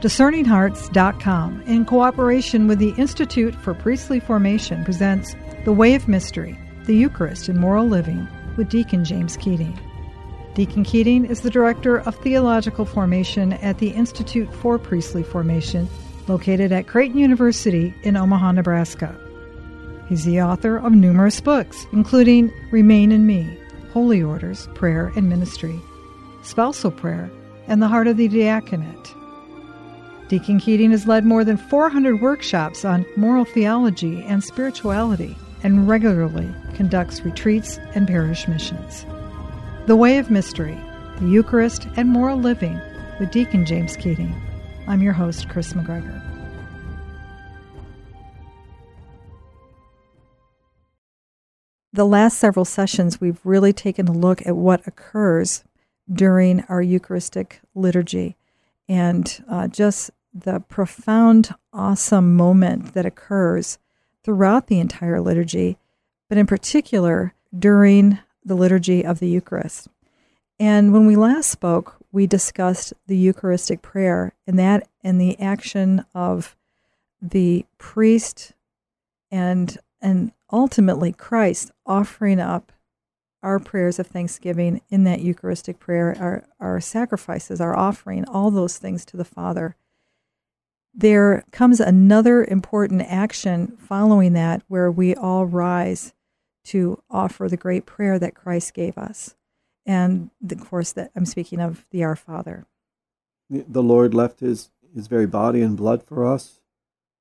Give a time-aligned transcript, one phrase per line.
[0.00, 5.34] DiscerningHearts.com, in cooperation with the Institute for Priestly Formation, presents
[5.64, 9.78] The Way of Mystery, the Eucharist in Moral Living, with Deacon James Keating.
[10.54, 15.88] Deacon Keating is the Director of Theological Formation at the Institute for Priestly Formation,
[16.28, 19.18] located at Creighton University in Omaha, Nebraska.
[20.08, 23.58] He's the author of numerous books, including Remain in Me,
[23.92, 25.80] Holy Orders, Prayer and Ministry,
[26.42, 27.30] Spousal Prayer,
[27.66, 29.14] and The Heart of the Diaconate.
[30.34, 36.52] Deacon Keating has led more than 400 workshops on moral theology and spirituality and regularly
[36.74, 39.06] conducts retreats and parish missions.
[39.86, 40.76] The Way of Mystery,
[41.20, 42.80] the Eucharist, and Moral Living
[43.20, 44.34] with Deacon James Keating.
[44.88, 46.20] I'm your host, Chris McGregor.
[51.92, 55.62] The last several sessions, we've really taken a look at what occurs
[56.12, 58.36] during our Eucharistic liturgy
[58.88, 63.78] and uh, just the profound, awesome moment that occurs
[64.22, 65.78] throughout the entire liturgy,
[66.28, 69.88] but in particular during the liturgy of the Eucharist.
[70.58, 76.04] And when we last spoke, we discussed the Eucharistic prayer and that and the action
[76.14, 76.56] of
[77.20, 78.52] the priest
[79.30, 82.72] and and ultimately Christ offering up
[83.42, 88.78] our prayers of thanksgiving in that Eucharistic prayer, our, our sacrifices, our offering, all those
[88.78, 89.76] things to the Father.
[90.94, 96.14] There comes another important action following that where we all rise
[96.66, 99.34] to offer the great prayer that Christ gave us.
[99.84, 102.66] And of course, that I'm speaking of the Our Father.
[103.50, 106.60] The Lord left his, his very body and blood for us,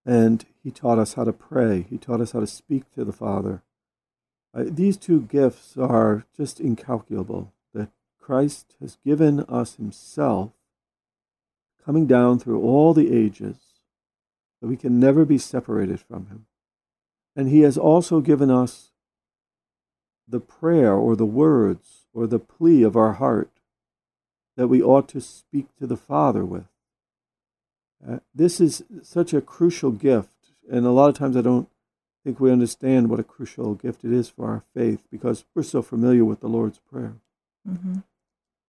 [0.06, 1.86] and he taught us how to pray.
[1.90, 3.64] He taught us how to speak to the Father.
[4.56, 10.52] Uh, these two gifts are just incalculable that Christ has given us Himself,
[11.86, 13.58] coming down through all the ages,
[14.62, 16.46] that we can never be separated from Him.
[17.36, 18.92] And He has also given us
[20.28, 23.52] the prayer or the words or the plea of our heart
[24.56, 26.68] that we ought to speak to the Father with.
[28.08, 30.36] Uh, this is such a crucial gift,
[30.70, 31.70] and a lot of times I don't
[32.24, 35.82] think we understand what a crucial gift it is for our faith because we're so
[35.82, 37.16] familiar with the Lord's Prayer.
[37.68, 38.00] Mm-hmm.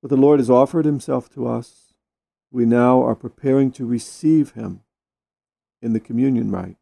[0.02, 1.93] But the Lord has offered Himself to us.
[2.54, 4.82] We now are preparing to receive Him
[5.82, 6.76] in the communion rite.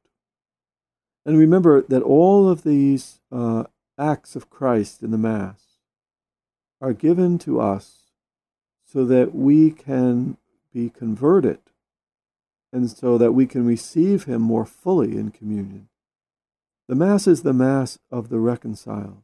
[1.24, 3.64] And remember that all of these uh,
[3.98, 5.78] acts of Christ in the Mass
[6.82, 8.10] are given to us
[8.84, 10.36] so that we can
[10.74, 11.60] be converted
[12.70, 15.88] and so that we can receive Him more fully in communion.
[16.86, 19.22] The Mass is the Mass of the reconciled.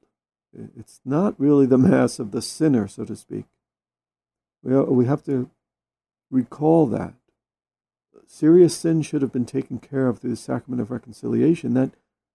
[0.74, 3.44] It's not really the Mass of the sinner, so to speak.
[4.62, 5.50] We have to
[6.30, 7.14] recall that.
[8.26, 11.74] Serious sin should have been taken care of through the sacrament of reconciliation.
[11.74, 11.92] That,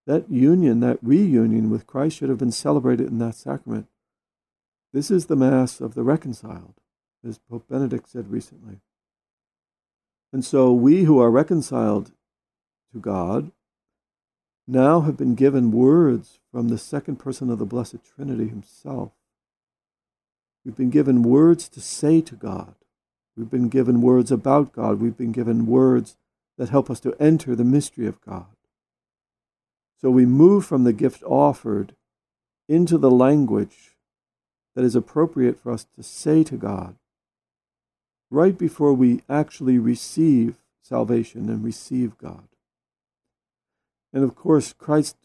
[0.07, 3.87] that union, that reunion with Christ should have been celebrated in that sacrament.
[4.91, 6.75] This is the Mass of the reconciled,
[7.27, 8.79] as Pope Benedict said recently.
[10.31, 12.11] And so we who are reconciled
[12.91, 13.51] to God
[14.67, 19.11] now have been given words from the second person of the Blessed Trinity himself.
[20.65, 22.75] We've been given words to say to God.
[23.35, 24.99] We've been given words about God.
[24.99, 26.17] We've been given words
[26.57, 28.45] that help us to enter the mystery of God.
[29.99, 31.95] So we move from the gift offered
[32.67, 33.95] into the language
[34.75, 36.95] that is appropriate for us to say to God
[38.29, 42.47] right before we actually receive salvation and receive God.
[44.11, 45.15] And of course, Christ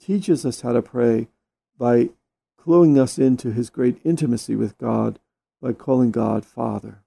[0.00, 1.28] teaches us how to pray
[1.78, 2.10] by
[2.60, 5.18] cluing us into his great intimacy with God
[5.60, 7.02] by calling God Father.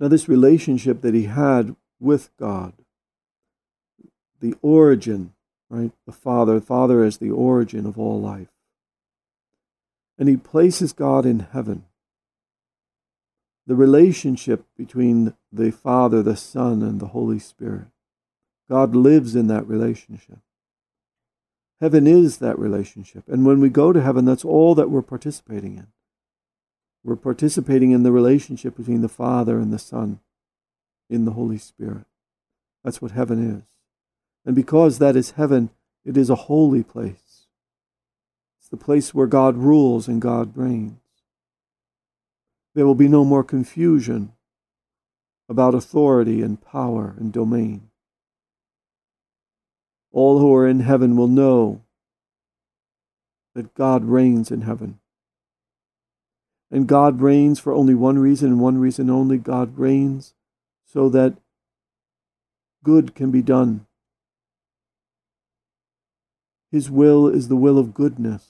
[0.00, 2.72] Now, this relationship that he had with God,
[4.40, 5.32] the origin,
[5.70, 5.92] right?
[6.06, 8.48] The Father, Father as the origin of all life.
[10.18, 11.84] And he places God in heaven.
[13.66, 17.86] The relationship between the Father, the Son, and the Holy Spirit.
[18.68, 20.38] God lives in that relationship.
[21.80, 23.24] Heaven is that relationship.
[23.28, 25.88] And when we go to heaven, that's all that we're participating in.
[27.04, 30.20] We're participating in the relationship between the Father and the Son
[31.10, 32.06] in the Holy Spirit.
[32.84, 33.64] That's what heaven is.
[34.44, 35.70] And because that is heaven,
[36.04, 37.46] it is a holy place.
[38.58, 40.98] It's the place where God rules and God reigns.
[42.74, 44.32] There will be no more confusion
[45.48, 47.90] about authority and power and domain.
[50.10, 51.82] All who are in heaven will know
[53.54, 54.98] that God reigns in heaven.
[56.72, 60.32] And God reigns for only one reason and one reason only God reigns
[60.86, 61.36] so that
[62.82, 63.86] good can be done.
[66.70, 68.48] His will is the will of goodness.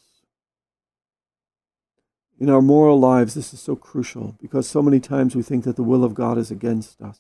[2.39, 5.75] In our moral lives, this is so crucial because so many times we think that
[5.75, 7.19] the will of God is against us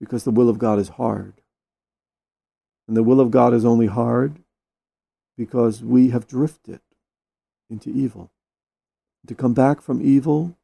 [0.00, 1.42] because the will of God is hard.
[2.88, 4.38] And the will of God is only hard
[5.36, 6.80] because we have drifted
[7.68, 8.30] into evil.
[9.26, 10.56] To come back from evil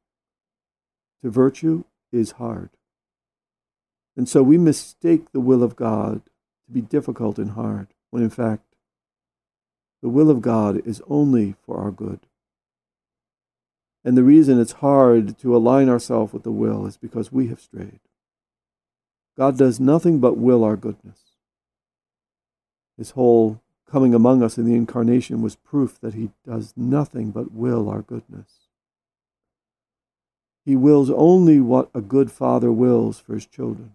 [1.23, 2.71] to virtue is hard.
[4.17, 6.23] And so we mistake the will of God
[6.67, 8.65] to be difficult and hard, when in fact,
[10.03, 12.21] the will of God is only for our good.
[14.05, 17.61] And the reason it's hard to align ourselves with the will is because we have
[17.61, 18.01] strayed.
[19.37, 21.19] God does nothing but will our goodness.
[22.97, 23.61] His whole
[23.91, 28.03] coming among us in the incarnation was proof that he does nothing but will our
[28.03, 28.69] goodness.
[30.65, 33.93] He wills only what a good father wills for his children.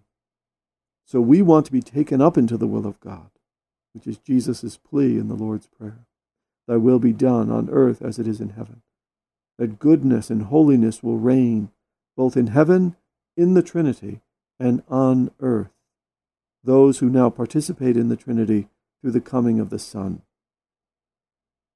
[1.05, 3.29] So we want to be taken up into the will of God,
[3.93, 6.05] which is Jesus' plea in the Lord's Prayer.
[6.67, 8.81] Thy will be done on earth as it is in heaven.
[9.57, 11.69] That goodness and holiness will reign
[12.17, 12.95] both in heaven,
[13.37, 14.21] in the Trinity,
[14.59, 15.71] and on earth.
[16.63, 18.67] Those who now participate in the Trinity
[19.05, 20.23] through the coming of the Son.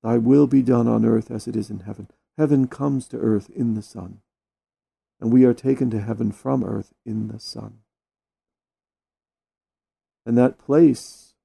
[0.01, 2.07] Thy will be done on earth as it is in heaven.
[2.39, 4.21] Heaven comes to earth in the Son,
[5.21, 7.81] and we are taken to heaven from earth in the Son.
[10.25, 11.35] And that place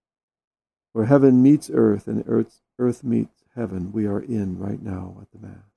[0.94, 5.32] where heaven meets earth and earth, earth meets heaven, we are in right now at
[5.32, 5.68] the Mass.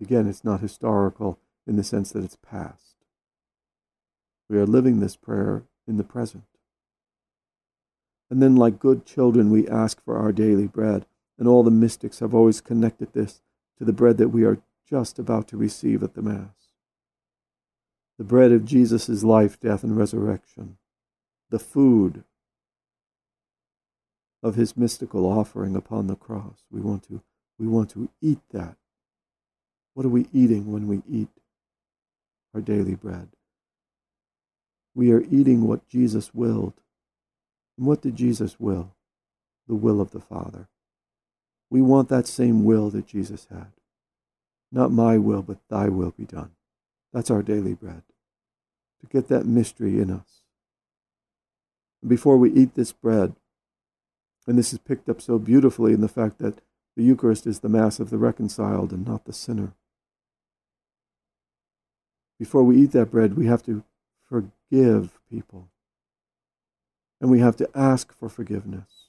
[0.00, 2.96] Again, it's not historical in the sense that it's past.
[4.48, 6.42] We are living this prayer in the present.
[8.30, 11.04] And then, like good children, we ask for our daily bread.
[11.36, 13.42] And all the mystics have always connected this
[13.78, 16.70] to the bread that we are just about to receive at the Mass.
[18.18, 20.76] The bread of Jesus' life, death, and resurrection.
[21.48, 22.24] The food
[24.42, 26.64] of his mystical offering upon the cross.
[26.70, 27.22] We want to,
[27.58, 28.76] we want to eat that.
[29.94, 31.28] What are we eating when we eat
[32.54, 33.28] our daily bread?
[34.94, 36.74] We are eating what Jesus willed.
[37.80, 38.94] And what did Jesus will?
[39.66, 40.68] The will of the Father.
[41.70, 43.72] We want that same will that Jesus had.
[44.70, 46.50] Not my will, but thy will be done.
[47.10, 48.02] That's our daily bread.
[49.00, 50.42] To get that mystery in us.
[52.06, 53.34] Before we eat this bread,
[54.46, 56.60] and this is picked up so beautifully in the fact that
[56.98, 59.72] the Eucharist is the Mass of the reconciled and not the sinner.
[62.38, 63.84] Before we eat that bread, we have to
[64.28, 65.70] forgive people
[67.20, 69.06] and we have to ask for forgiveness.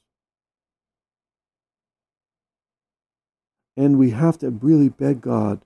[3.78, 5.62] And we have to really beg God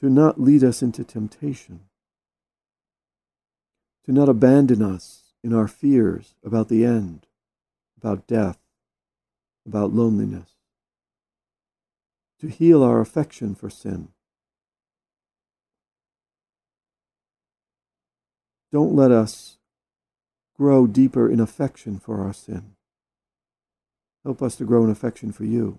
[0.00, 1.80] to not lead us into temptation,
[4.04, 7.26] to not abandon us in our fears about the end,
[7.96, 8.58] about death,
[9.66, 10.50] about loneliness,
[12.40, 14.08] to heal our affection for sin.
[18.70, 19.57] Don't let us
[20.58, 22.72] grow deeper in affection for our sin.
[24.24, 25.78] Help us to grow in affection for you.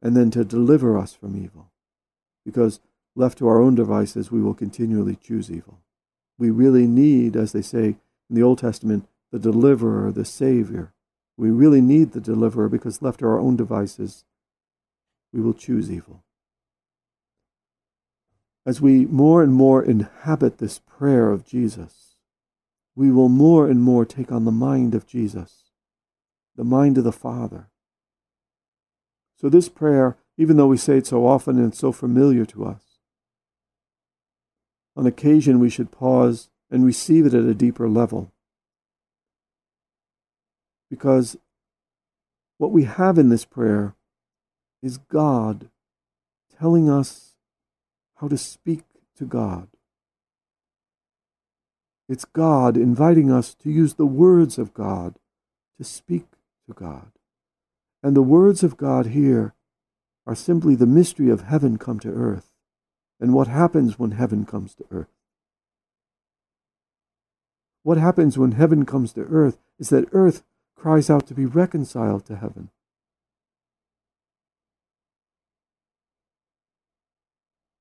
[0.00, 1.72] And then to deliver us from evil.
[2.46, 2.80] Because
[3.16, 5.80] left to our own devices, we will continually choose evil.
[6.38, 7.96] We really need, as they say
[8.30, 10.92] in the Old Testament, the deliverer, the Savior.
[11.36, 14.24] We really need the deliverer because left to our own devices,
[15.32, 16.22] we will choose evil.
[18.64, 22.07] As we more and more inhabit this prayer of Jesus,
[22.98, 25.70] we will more and more take on the mind of Jesus,
[26.56, 27.68] the mind of the Father.
[29.36, 32.82] So, this prayer, even though we say it so often and so familiar to us,
[34.96, 38.32] on occasion we should pause and receive it at a deeper level.
[40.90, 41.36] Because
[42.56, 43.94] what we have in this prayer
[44.82, 45.70] is God
[46.58, 47.36] telling us
[48.16, 48.82] how to speak
[49.18, 49.68] to God.
[52.08, 55.16] It's God inviting us to use the words of God
[55.76, 56.26] to speak
[56.66, 57.12] to God.
[58.02, 59.54] And the words of God here
[60.26, 62.50] are simply the mystery of heaven come to earth
[63.20, 65.08] and what happens when heaven comes to earth.
[67.82, 70.42] What happens when heaven comes to earth is that earth
[70.76, 72.70] cries out to be reconciled to heaven.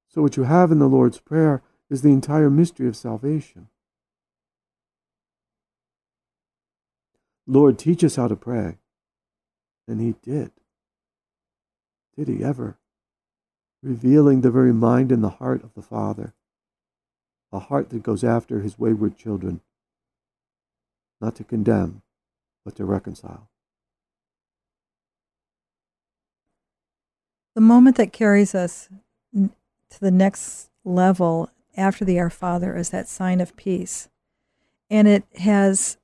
[0.10, 3.68] So, what you have in the Lord's Prayer is the entire mystery of salvation.
[7.48, 8.78] Lord, teach us how to pray.
[9.88, 10.52] And he did.
[12.18, 12.78] Did he ever?
[13.82, 16.34] Revealing the very mind and the heart of the Father
[17.52, 19.62] a heart that goes after his wayward children,
[21.22, 22.02] not to condemn,
[22.66, 23.50] but to reconcile.
[27.56, 28.90] The moment that carries us
[29.34, 34.10] to the next level after the Our Father is that sign of peace.
[34.90, 35.98] And it has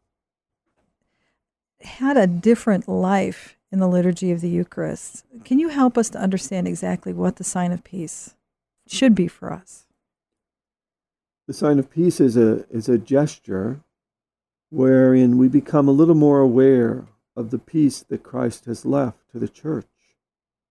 [1.86, 5.26] had a different life in the liturgy of the Eucharist.
[5.44, 8.36] Can you help us to understand exactly what the sign of peace
[8.88, 9.86] should be for us?
[11.48, 13.82] The sign of peace is a, is a gesture
[14.70, 19.40] wherein we become a little more aware of the peace that Christ has left to
[19.40, 19.88] the church.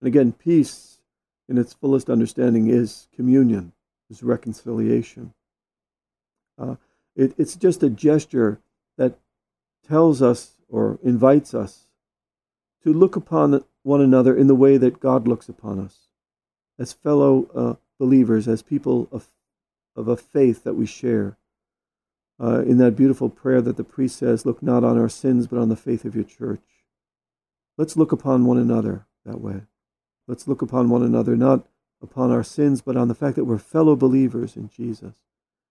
[0.01, 0.99] And again, peace
[1.49, 3.73] in its fullest understanding is communion,
[4.09, 5.35] is reconciliation.
[6.59, 6.77] Uh,
[7.15, 8.61] it, it's just a gesture
[8.97, 9.19] that
[9.87, 11.87] tells us or invites us
[12.83, 16.09] to look upon one another in the way that God looks upon us,
[16.79, 19.29] as fellow uh, believers, as people of,
[19.95, 21.37] of a faith that we share.
[22.41, 25.61] Uh, in that beautiful prayer that the priest says, Look not on our sins, but
[25.61, 26.63] on the faith of your church.
[27.77, 29.63] Let's look upon one another that way.
[30.27, 31.67] Let's look upon one another, not
[32.03, 35.17] upon our sins, but on the fact that we're fellow believers in Jesus.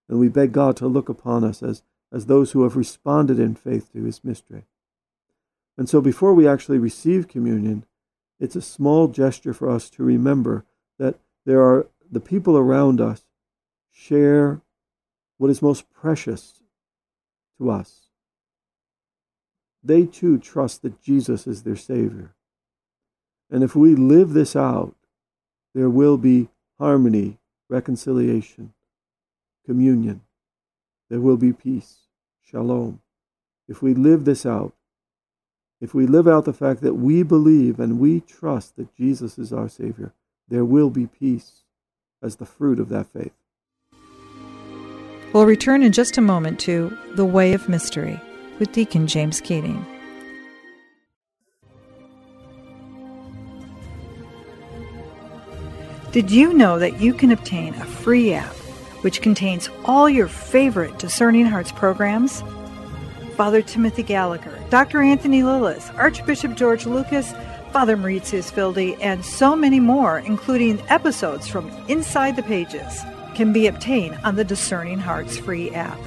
[0.08, 3.56] And we beg God to look upon us as, as those who have responded in
[3.56, 4.66] faith to his mystery.
[5.78, 7.86] And so before we actually receive communion,
[8.40, 10.66] it's a small gesture for us to remember
[10.98, 13.24] that there are the people around us
[13.92, 14.62] share
[15.38, 16.62] what is most precious
[17.58, 18.08] to us.
[19.84, 22.36] They too trust that Jesus is their Savior.
[23.50, 24.96] And if we live this out,
[25.74, 28.74] there will be harmony, reconciliation,
[29.66, 30.22] communion.
[31.10, 32.08] There will be peace,
[32.44, 33.02] shalom.
[33.68, 34.74] If we live this out,
[35.82, 39.52] if we live out the fact that we believe and we trust that Jesus is
[39.52, 40.14] our Savior,
[40.48, 41.64] there will be peace
[42.22, 43.34] as the fruit of that faith.
[45.34, 48.22] We'll return in just a moment to The Way of Mystery
[48.60, 49.84] with Deacon James Keating.
[56.12, 58.54] Did you know that you can obtain a free app
[59.02, 62.44] which contains all your favorite Discerning Hearts programs?
[63.42, 65.02] Father Timothy Gallagher, Dr.
[65.02, 67.34] Anthony Lilles, Archbishop George Lucas,
[67.72, 73.02] Father Mauritius Wilde, and so many more, including episodes from Inside the Pages,
[73.34, 75.98] can be obtained on the Discerning Hearts free app.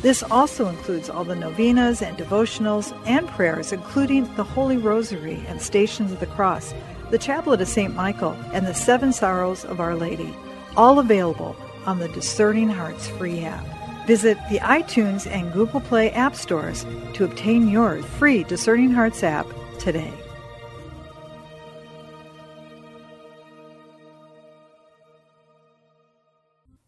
[0.00, 5.60] This also includes all the novenas and devotionals and prayers, including the Holy Rosary and
[5.60, 6.72] Stations of the Cross
[7.10, 7.94] the Chaplet of St.
[7.94, 10.34] Michael, and the Seven Sorrows of Our Lady,
[10.74, 11.54] all available
[11.84, 13.77] on the Discerning Hearts free app.
[14.08, 19.46] Visit the iTunes and Google Play app stores to obtain your free Discerning Hearts app
[19.78, 20.10] today.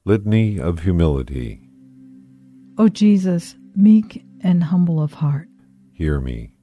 [0.07, 1.61] Litany of Humility.
[2.79, 5.51] O Jesus, meek and humble of heart,
[5.93, 6.55] hear me.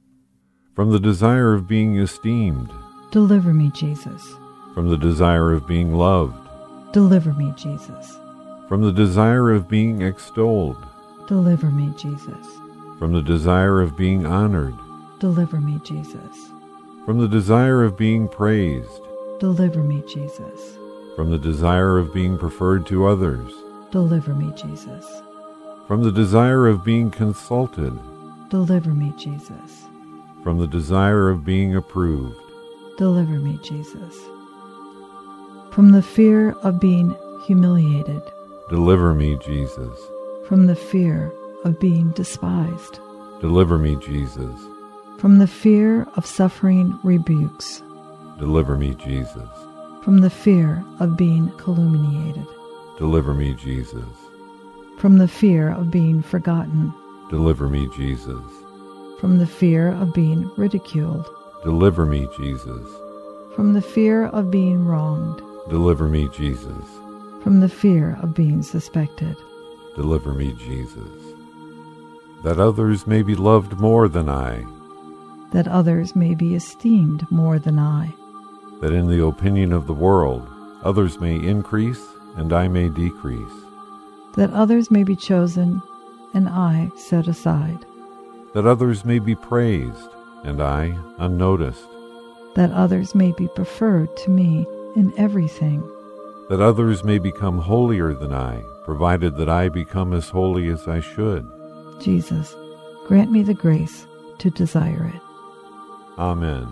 [0.74, 2.68] From the desire of being esteemed,
[3.12, 4.34] Deliver me, Jesus.
[4.74, 6.36] From the desire of being loved.
[6.92, 8.18] Deliver me, Jesus.
[8.68, 10.76] From the desire of being extolled.
[11.26, 12.46] Deliver me, Jesus.
[12.98, 14.74] From the desire of being honored.
[15.20, 16.50] Deliver me, Jesus.
[17.06, 19.00] From the desire of being praised.
[19.40, 20.76] Deliver me, Jesus.
[21.16, 23.52] From the desire of being preferred to others.
[23.90, 25.22] Deliver me, Jesus.
[25.86, 27.98] From the desire of being consulted.
[28.50, 29.86] Deliver me, Jesus.
[30.42, 32.36] From the desire of being approved.
[32.98, 34.14] Deliver me, Jesus.
[35.70, 38.22] From the fear of being humiliated.
[38.68, 39.98] Deliver me, Jesus.
[40.46, 41.32] From the fear
[41.64, 43.00] of being despised.
[43.40, 44.54] Deliver me, Jesus.
[45.18, 47.82] From the fear of suffering rebukes.
[48.38, 49.48] Deliver me, Jesus.
[50.02, 52.46] From the fear of being calumniated.
[52.98, 54.04] Deliver me, Jesus.
[54.98, 56.92] From the fear of being forgotten.
[57.30, 58.44] Deliver me, Jesus.
[59.18, 61.26] From the fear of being ridiculed.
[61.64, 62.86] Deliver me, Jesus.
[63.56, 65.42] From the fear of being wronged.
[65.70, 66.84] Deliver me, Jesus.
[67.42, 69.36] From the fear of being suspected.
[69.94, 71.34] Deliver me, Jesus.
[72.44, 74.64] That others may be loved more than I.
[75.52, 78.14] That others may be esteemed more than I.
[78.80, 80.48] That in the opinion of the world,
[80.82, 82.04] others may increase
[82.36, 83.52] and I may decrease.
[84.36, 85.82] That others may be chosen
[86.34, 87.84] and I set aside.
[88.54, 90.10] That others may be praised
[90.44, 91.88] and I unnoticed.
[92.54, 95.82] That others may be preferred to me in everything.
[96.48, 101.00] That others may become holier than I, provided that I become as holy as I
[101.00, 101.46] should.
[102.00, 102.56] Jesus,
[103.06, 104.06] grant me the grace
[104.38, 105.20] to desire it.
[106.18, 106.66] Amen.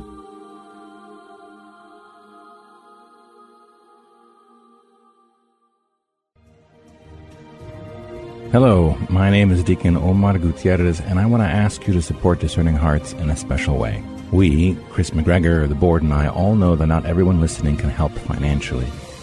[8.51, 12.41] Hello, my name is Deacon Omar Gutierrez, and I want to ask you to support
[12.41, 14.03] Discerning Hearts in a special way.
[14.33, 18.13] We, Chris McGregor, the board, and I all know that not everyone listening can help
[18.13, 18.87] financially.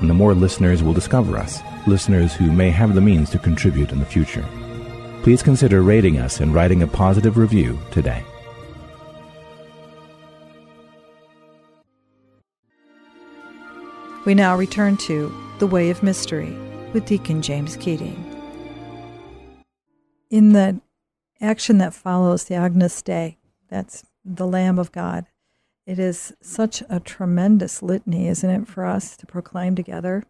[0.00, 3.92] and the more listeners will discover us, listeners who may have the means to contribute
[3.92, 4.44] in the future.
[5.22, 8.24] Please consider rating us and writing a positive review today.
[14.26, 16.56] We now return to The Way of Mystery
[16.92, 18.26] with Deacon James Keating.
[20.30, 20.80] In the
[21.40, 23.38] action that follows the Agnus Dei,
[23.68, 25.26] that's the Lamb of God,
[25.90, 30.22] it is such a tremendous litany, isn't it, for us to proclaim together?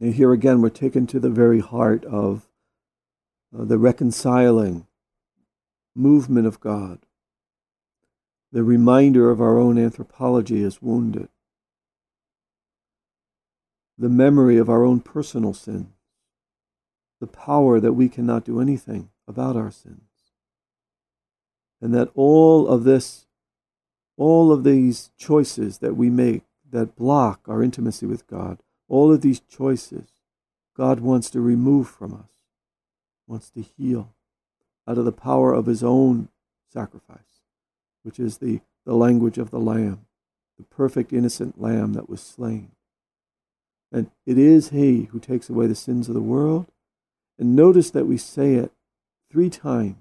[0.00, 2.48] And here again, we're taken to the very heart of
[3.56, 4.88] uh, the reconciling
[5.94, 6.98] movement of God.
[8.50, 11.28] The reminder of our own anthropology is wounded
[13.98, 15.92] the memory of our own personal sin,
[17.20, 20.02] the power that we cannot do anything about our sins.
[21.80, 23.25] And that all of this,
[24.16, 28.58] all of these choices that we make that block our intimacy with God,
[28.88, 30.08] all of these choices,
[30.76, 32.30] God wants to remove from us,
[33.26, 34.14] wants to heal
[34.88, 36.28] out of the power of his own
[36.72, 37.42] sacrifice,
[38.02, 40.06] which is the, the language of the Lamb,
[40.58, 42.72] the perfect innocent Lamb that was slain.
[43.92, 46.66] And it is He who takes away the sins of the world.
[47.38, 48.72] And notice that we say it
[49.30, 49.96] three times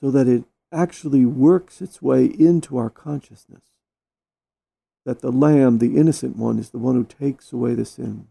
[0.00, 3.62] so that it actually works its way into our consciousness.
[5.04, 8.26] That the Lamb, the innocent one, is the one who takes away the sins.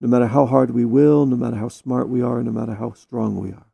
[0.00, 2.92] No matter how hard we will, no matter how smart we are, no matter how
[2.92, 3.66] strong we are,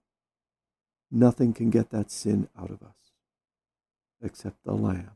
[1.10, 2.98] nothing can get that sin out of us
[4.22, 5.12] except the Lamb.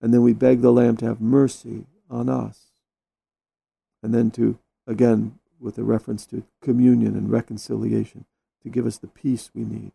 [0.00, 2.66] And then we beg the Lamb to have mercy on us.
[4.02, 8.26] And then to, again, with a reference to communion and reconciliation,
[8.62, 9.92] to give us the peace we need.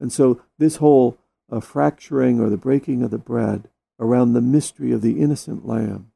[0.00, 1.18] And so this whole
[1.50, 6.12] uh, fracturing or the breaking of the bread around the mystery of the innocent lamb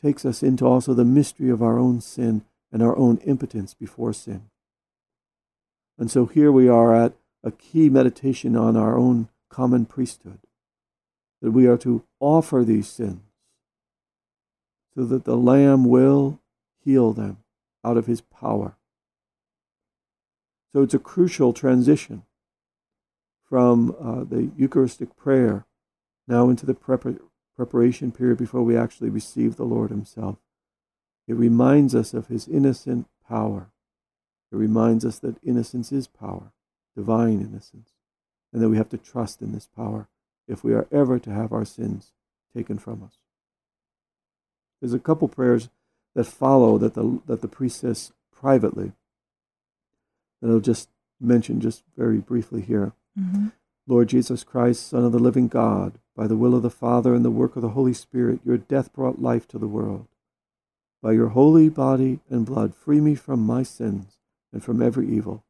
[0.00, 4.12] takes us into also the mystery of our own sin and our own impotence before
[4.12, 4.42] sin.
[5.98, 7.12] And so here we are at
[7.44, 10.38] a key meditation on our own common priesthood,
[11.40, 13.20] that we are to offer these sins
[14.94, 16.40] so that the Lamb will
[16.84, 17.38] heal them
[17.84, 18.76] out of his power.
[20.72, 22.22] So it's a crucial transition
[23.52, 25.66] from uh, the Eucharistic prayer
[26.26, 27.20] now into the prep-
[27.54, 30.38] preparation period before we actually receive the Lord Himself.
[31.28, 33.70] It reminds us of His innocent power.
[34.50, 36.54] It reminds us that innocence is power,
[36.96, 37.90] divine innocence,
[38.54, 40.08] and that we have to trust in this power
[40.48, 42.12] if we are ever to have our sins
[42.56, 43.18] taken from us.
[44.80, 45.68] There's a couple prayers
[46.14, 48.92] that follow that the that the priest says privately.
[50.40, 50.88] That I'll just
[51.20, 52.94] mention just very briefly here.
[53.18, 53.48] Mm-hmm.
[53.86, 57.24] Lord Jesus Christ, Son of the living God, by the will of the Father and
[57.24, 60.06] the work of the Holy Spirit, your death brought life to the world.
[61.02, 64.18] By your holy body and blood, free me from my sins
[64.52, 65.44] and from every evil.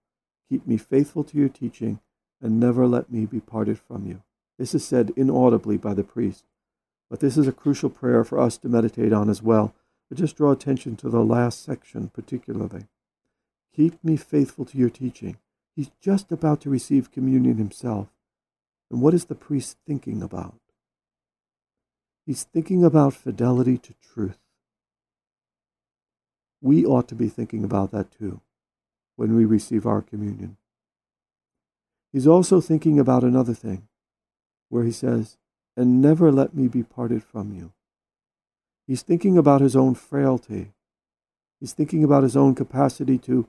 [0.48, 2.00] Keep me faithful to your teaching,
[2.40, 4.22] and never let me be parted from you.
[4.58, 6.44] This is said inaudibly by the priest.
[7.10, 9.74] But this is a crucial prayer for us to meditate on as well.
[10.08, 12.86] But just draw attention to the last section particularly.
[13.74, 15.36] Keep me faithful to your teaching.
[15.74, 18.08] He's just about to receive communion himself.
[18.90, 20.60] And what is the priest thinking about?
[22.26, 24.38] He's thinking about fidelity to truth.
[26.60, 28.40] We ought to be thinking about that too
[29.16, 30.56] when we receive our communion.
[32.12, 33.88] He's also thinking about another thing,
[34.68, 35.38] where he says,
[35.76, 37.72] and never let me be parted from you.
[38.86, 40.72] He's thinking about his own frailty.
[41.58, 43.48] He's thinking about his own capacity to,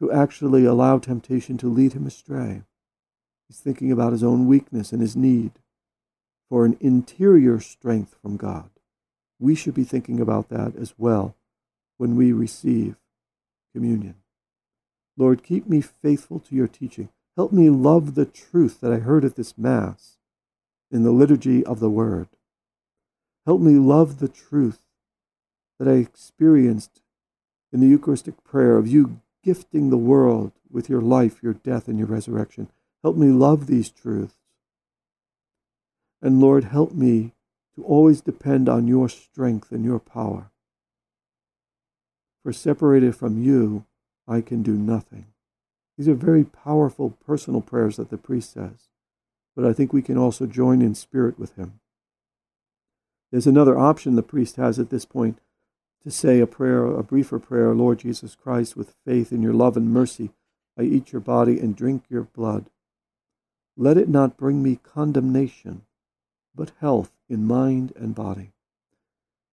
[0.00, 2.62] to actually allow temptation to lead him astray.
[3.46, 5.52] He's thinking about his own weakness and his need
[6.48, 8.70] for an interior strength from God.
[9.38, 11.36] We should be thinking about that as well
[11.98, 12.96] when we receive
[13.74, 14.16] communion.
[15.16, 17.10] Lord, keep me faithful to your teaching.
[17.36, 20.16] Help me love the truth that I heard at this Mass
[20.90, 22.28] in the liturgy of the Word.
[23.46, 24.80] Help me love the truth
[25.78, 27.02] that I experienced
[27.72, 31.98] in the Eucharistic prayer of you gifting the world with your life, your death, and
[31.98, 32.68] your resurrection.
[33.02, 34.34] Help me love these truths.
[36.22, 37.32] And Lord, help me
[37.74, 40.50] to always depend on your strength and your power.
[42.42, 43.84] For separated from you,
[44.26, 45.26] I can do nothing.
[45.96, 48.88] These are very powerful personal prayers that the priest says,
[49.54, 51.80] but I think we can also join in spirit with him.
[53.30, 55.38] There's another option the priest has at this point
[56.02, 59.76] to say a prayer, a briefer prayer, Lord Jesus Christ, with faith in your love
[59.76, 60.30] and mercy,
[60.78, 62.70] I eat your body and drink your blood.
[63.76, 65.82] Let it not bring me condemnation,
[66.54, 68.52] but health in mind and body.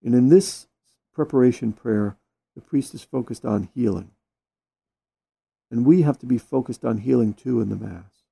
[0.04, 0.68] And in this
[1.14, 2.18] preparation prayer,
[2.56, 4.12] the priest is focused on healing.
[5.70, 8.24] And we have to be focused on healing too in the Mass.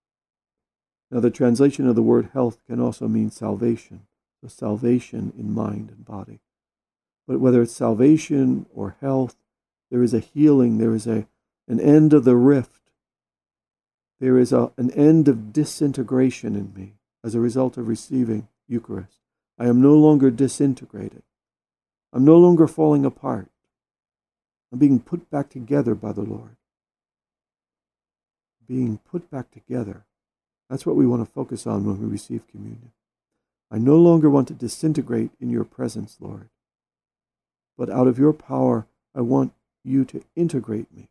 [1.12, 4.08] Now, the translation of the word health can also mean salvation,
[4.42, 6.40] the salvation in mind and body.
[7.28, 9.36] But whether it's salvation or health,
[9.90, 11.28] there is a healing, there is a,
[11.68, 12.92] an end of the rift,
[14.20, 19.20] there is a, an end of disintegration in me as a result of receiving Eucharist.
[19.58, 21.24] I am no longer disintegrated.
[22.14, 23.50] I'm no longer falling apart.
[24.72, 26.56] I'm being put back together by the Lord.
[28.68, 30.06] Being put back together.
[30.70, 32.92] That's what we want to focus on when we receive communion.
[33.70, 36.50] I no longer want to disintegrate in your presence, Lord.
[37.78, 41.10] But out of your power, I want you to integrate me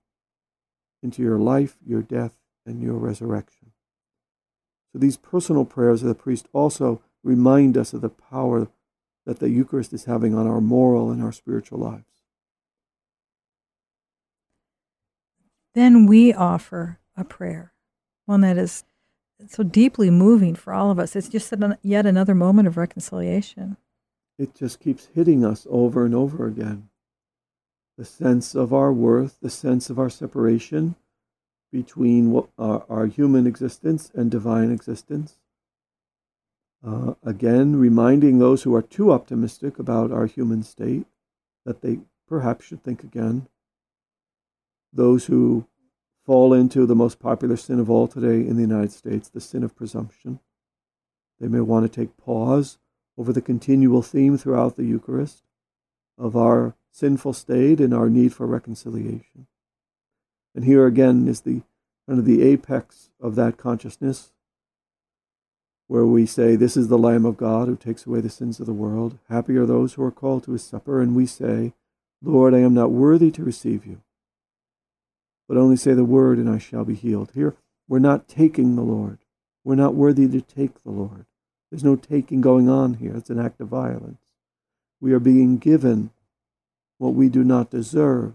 [1.02, 2.34] into your life, your death,
[2.66, 3.72] and your resurrection.
[4.92, 8.68] So these personal prayers of the priest also remind us of the power
[9.26, 12.04] that the Eucharist is having on our moral and our spiritual lives.
[15.74, 17.72] Then we offer a prayer,
[18.26, 18.84] one that is
[19.48, 21.16] so deeply moving for all of us.
[21.16, 23.76] It's just yet another moment of reconciliation.
[24.38, 26.88] It just keeps hitting us over and over again.
[27.96, 30.96] The sense of our worth, the sense of our separation
[31.70, 35.38] between what, our, our human existence and divine existence.
[36.84, 41.06] Uh, again, reminding those who are too optimistic about our human state
[41.64, 43.48] that they perhaps should think again.
[44.92, 45.66] Those who
[46.24, 49.62] fall into the most popular sin of all today in the United States, the sin
[49.62, 50.40] of presumption.
[51.40, 52.78] They may want to take pause
[53.16, 55.42] over the continual theme throughout the Eucharist
[56.18, 59.46] of our sinful state and our need for reconciliation.
[60.54, 61.62] And here again is the
[62.06, 64.32] kind of the apex of that consciousness
[65.86, 68.66] where we say, This is the Lamb of God who takes away the sins of
[68.66, 69.18] the world.
[69.28, 71.00] Happy are those who are called to his supper.
[71.00, 71.72] And we say,
[72.22, 74.00] Lord, I am not worthy to receive you,
[75.46, 77.32] but only say the word and I shall be healed.
[77.34, 77.54] Here,
[77.86, 79.18] we're not taking the Lord.
[79.62, 81.26] We're not worthy to take the Lord.
[81.74, 83.16] There's no taking going on here.
[83.16, 84.30] It's an act of violence.
[85.00, 86.10] We are being given
[86.98, 88.34] what we do not deserve.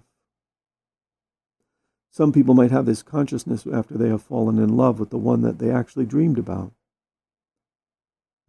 [2.12, 5.42] Some people might have this consciousness after they have fallen in love with the one
[5.44, 6.74] that they actually dreamed about.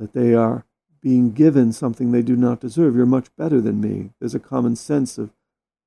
[0.01, 0.65] That they are
[1.01, 2.97] being given something they do not deserve.
[2.97, 4.11] You're much better than me.
[4.19, 5.31] There's a common sense of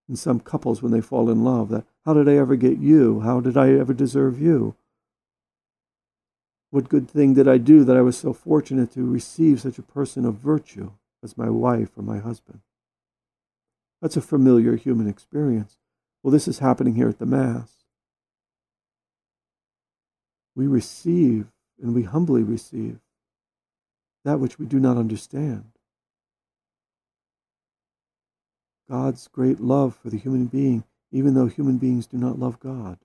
[0.07, 3.19] in some couples when they fall in love that how did I ever get you?
[3.19, 4.77] How did I ever deserve you?
[6.73, 9.83] What good thing did I do that I was so fortunate to receive such a
[9.83, 12.61] person of virtue as my wife or my husband?
[14.01, 15.77] That's a familiar human experience.
[16.23, 17.83] Well, this is happening here at the Mass.
[20.55, 21.45] We receive
[21.79, 22.97] and we humbly receive
[24.25, 25.73] that which we do not understand.
[28.89, 32.97] God's great love for the human being, even though human beings do not love God.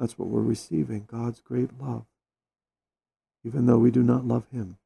[0.00, 2.06] That's what we're receiving God's great love
[3.44, 4.78] even though we do not love Him.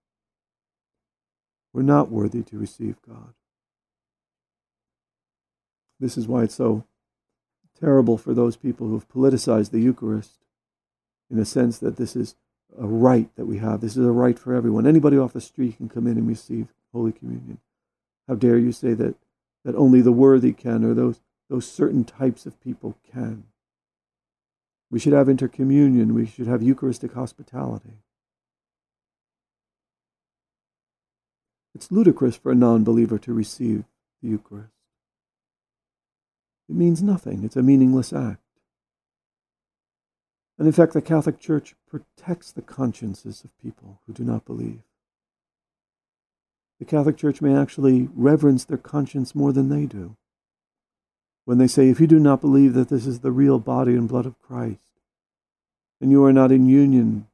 [1.73, 3.35] We're not worthy to receive God.
[6.01, 6.85] This is why it's so
[7.79, 10.45] terrible for those people who have politicized the Eucharist
[11.31, 12.35] in a sense that this is
[12.79, 13.81] a right that we have.
[13.81, 14.87] This is a right for everyone.
[14.87, 17.59] Anybody off the street can come in and receive Holy Communion.
[18.27, 19.15] How dare you say that,
[19.65, 23.45] that only the worthy can or those, those certain types of people can?
[24.91, 26.13] We should have intercommunion.
[26.13, 27.99] We should have Eucharistic hospitality.
[31.79, 33.85] It's ludicrous for a non believer to receive
[34.21, 34.73] the Eucharist.
[36.69, 38.43] It means nothing, it's a meaningless act.
[40.59, 44.81] And in fact, the Catholic Church protects the consciences of people who do not believe.
[46.81, 50.17] The Catholic Church may actually reverence their conscience more than they do.
[51.45, 54.09] When they say, if you do not believe that this is the real body and
[54.09, 54.99] blood of Christ,
[56.01, 57.29] and you are not in union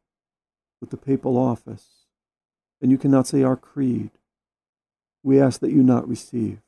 [0.83, 1.87] with the papal office,
[2.83, 4.11] and you cannot say our creed,
[5.25, 6.61] we ask that you not receive.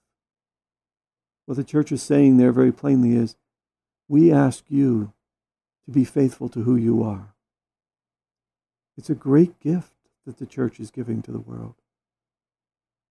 [1.44, 3.36] What the church is saying there very plainly is
[4.08, 5.12] we ask you
[5.84, 7.34] to be faithful to who you are.
[8.96, 9.92] It's a great gift
[10.24, 11.74] that the church is giving to the world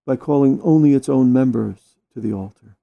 [0.06, 2.76] by calling only its own members to the altar.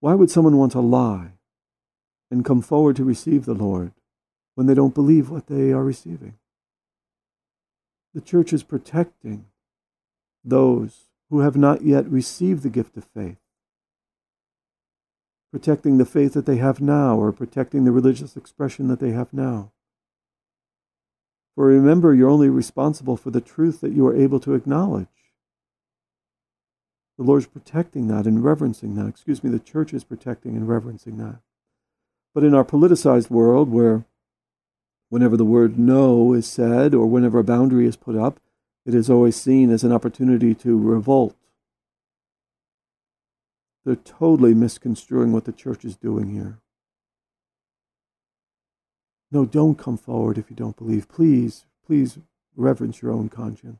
[0.00, 1.32] Why would someone want to lie
[2.30, 3.92] and come forward to receive the Lord
[4.54, 6.34] when they don't believe what they are receiving?
[8.14, 9.46] The church is protecting
[10.44, 13.38] those who have not yet received the gift of faith,
[15.52, 19.32] protecting the faith that they have now, or protecting the religious expression that they have
[19.32, 19.72] now.
[21.54, 25.08] For remember, you're only responsible for the truth that you are able to acknowledge.
[27.18, 29.06] The Lord's protecting that and reverencing that.
[29.06, 31.40] Excuse me, the church is protecting and reverencing that.
[32.34, 34.06] But in our politicized world, where
[35.10, 38.40] whenever the word no is said or whenever a boundary is put up,
[38.90, 41.36] it is always seen as an opportunity to revolt.
[43.84, 46.58] They're totally misconstruing what the church is doing here.
[49.30, 51.08] No, don't come forward if you don't believe.
[51.08, 52.18] Please, please
[52.56, 53.78] reverence your own conscience.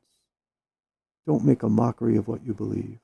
[1.26, 3.00] Don't make a mockery of what you believe.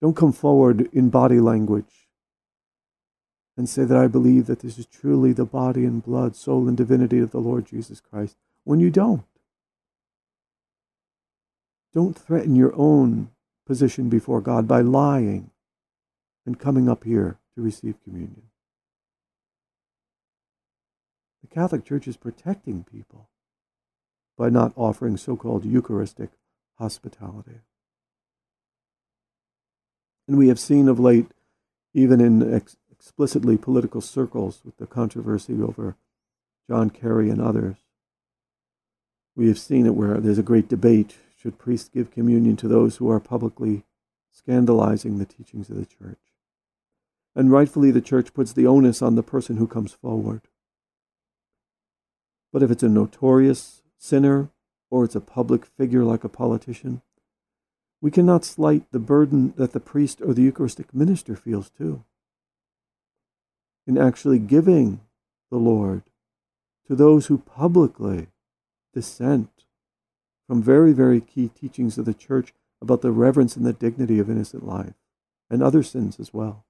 [0.00, 2.08] Don't come forward in body language
[3.58, 6.78] and say that I believe that this is truly the body and blood, soul and
[6.78, 9.24] divinity of the Lord Jesus Christ when you don't.
[11.94, 13.30] Don't threaten your own
[13.66, 15.50] position before God by lying
[16.44, 18.42] and coming up here to receive communion.
[21.42, 23.28] The Catholic Church is protecting people
[24.36, 26.30] by not offering so called Eucharistic
[26.78, 27.60] hospitality.
[30.26, 31.28] And we have seen of late,
[31.92, 35.96] even in ex- explicitly political circles, with the controversy over
[36.68, 37.76] John Kerry and others,
[39.36, 42.96] we have seen it where there's a great debate should priests give communion to those
[42.96, 43.84] who are publicly
[44.32, 46.18] scandalizing the teachings of the church?
[47.36, 50.40] And rightfully, the church puts the onus on the person who comes forward.
[52.50, 54.48] But if it's a notorious sinner
[54.88, 57.02] or it's a public figure like a politician,
[58.00, 62.04] we cannot slight the burden that the priest or the Eucharistic minister feels too.
[63.86, 65.00] In actually giving
[65.50, 66.04] the Lord
[66.86, 68.28] to those who publicly
[68.94, 69.53] dissent
[70.46, 74.28] from very, very key teachings of the church about the reverence and the dignity of
[74.28, 74.94] innocent life
[75.50, 76.64] and other sins as well.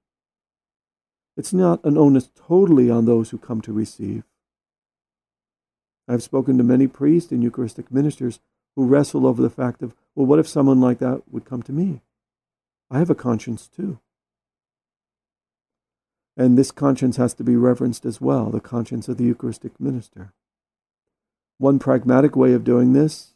[1.37, 4.25] It's not an onus totally on those who come to receive.
[6.07, 8.41] I've spoken to many priests and Eucharistic ministers
[8.77, 11.73] who wrestle over the fact of, well, what if someone like that would come to
[11.73, 12.03] me?
[12.91, 13.99] I have a conscience too.
[16.37, 20.33] And this conscience has to be reverenced as well, the conscience of the Eucharistic minister.
[21.59, 23.34] One pragmatic way of doing this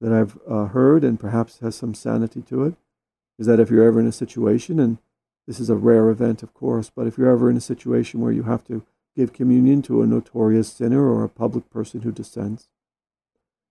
[0.00, 2.74] that I've uh, heard and perhaps has some sanity to it
[3.38, 4.98] is that if you're ever in a situation, and
[5.46, 8.32] this is a rare event, of course, but if you're ever in a situation where
[8.32, 8.84] you have to
[9.16, 12.68] give communion to a notorious sinner or a public person who dissents,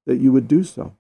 [0.05, 0.95] that you would do so,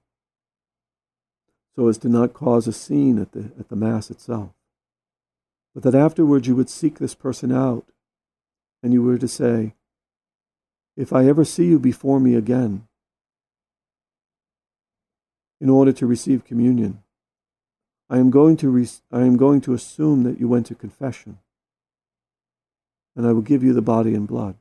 [1.75, 4.51] so as to not cause a scene at the, at the Mass itself.
[5.73, 7.85] But that afterwards you would seek this person out
[8.81, 9.75] and you were to say,
[10.95, 12.86] If I ever see you before me again,
[15.59, 17.03] in order to receive communion.
[18.09, 21.39] I am going to, re- I am going to assume that you went to confession,
[23.15, 24.55] and I will give you the body and blood.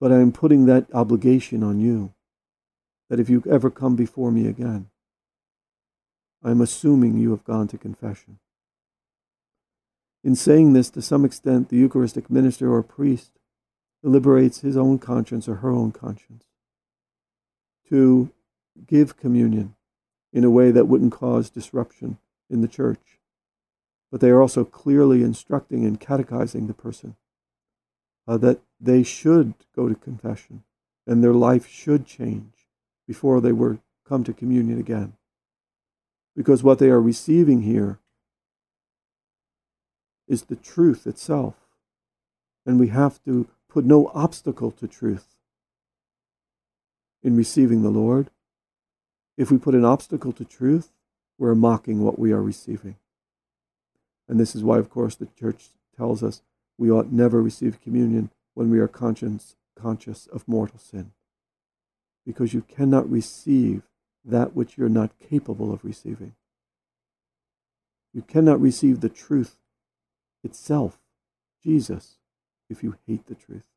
[0.00, 2.12] But I am putting that obligation on you,
[3.08, 4.88] that if you ever come before me again,
[6.42, 8.38] I am assuming you have gone to confession.
[10.22, 13.32] In saying this, to some extent, the Eucharistic minister or priest
[14.02, 16.44] liberates his own conscience or her own conscience
[17.88, 18.30] to
[18.86, 19.74] give communion
[20.32, 23.18] in a way that wouldn't cause disruption in the church.
[24.10, 27.16] But they are also clearly instructing and catechizing the person
[28.26, 30.64] uh, that they should go to confession
[31.06, 32.68] and their life should change
[33.06, 35.14] before they were come to communion again.
[36.36, 37.98] Because what they are receiving here
[40.26, 41.54] is the truth itself.
[42.64, 45.36] And we have to put no obstacle to truth
[47.22, 48.30] in receiving the Lord
[49.40, 50.90] if we put an obstacle to truth,
[51.38, 52.96] we're mocking what we are receiving.
[54.28, 56.42] And this is why, of course, the church tells us
[56.76, 61.12] we ought never receive communion when we are conscious, conscious of mortal sin.
[62.26, 63.84] Because you cannot receive
[64.26, 66.34] that which you're not capable of receiving.
[68.12, 69.56] You cannot receive the truth
[70.44, 70.98] itself,
[71.64, 72.18] Jesus,
[72.68, 73.68] if you hate the truth.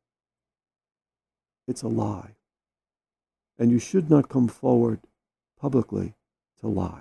[1.66, 2.32] It's a lie.
[3.58, 5.00] And you should not come forward
[5.64, 6.12] publicly
[6.60, 7.00] to lie.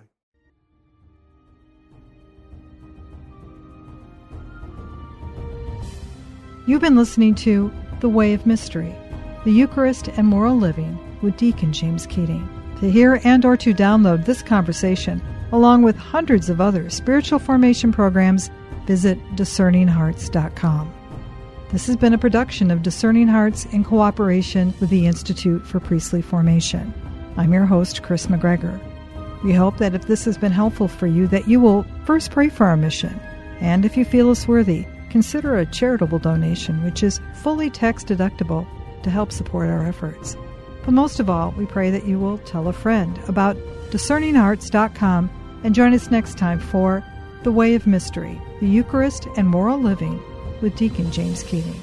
[6.66, 8.96] You've been listening to The Way of Mystery,
[9.44, 12.48] the Eucharist and Moral Living with Deacon James Keating.
[12.80, 15.22] To hear and or to download this conversation,
[15.52, 18.50] along with hundreds of other spiritual formation programs,
[18.88, 20.94] visit discerninghearts.com.
[21.74, 26.22] This has been a production of Discerning Hearts in cooperation with the Institute for Priestly
[26.22, 26.94] Formation.
[27.36, 28.80] I'm your host, Kris McGregor.
[29.44, 32.50] We hope that if this has been helpful for you, that you will first pray
[32.50, 33.20] for our mission,
[33.60, 38.68] and if you feel us worthy, consider a charitable donation, which is fully tax deductible
[39.04, 40.38] to help support our efforts.
[40.86, 43.58] But most of all, we pray that you will tell a friend about
[43.90, 45.30] discerninghearts.com
[45.64, 47.04] and join us next time for
[47.44, 50.22] The Way of Mystery, the Eucharist and Moral Living
[50.62, 51.80] with Deacon James Keating.